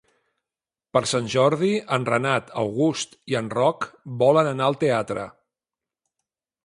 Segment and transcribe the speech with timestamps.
[0.95, 3.87] Per Sant Jordi en Renat August i en Roc
[4.25, 5.27] volen anar al teatre.